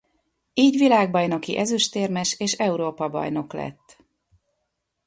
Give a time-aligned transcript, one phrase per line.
[0.53, 3.97] Így világbajnoki ezüstérmes és Európa-bajnok lett.